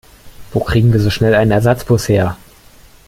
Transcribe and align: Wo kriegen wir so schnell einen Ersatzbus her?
Wo 0.51 0.61
kriegen 0.61 0.91
wir 0.93 0.99
so 0.99 1.11
schnell 1.11 1.35
einen 1.35 1.51
Ersatzbus 1.51 2.09
her? 2.09 2.35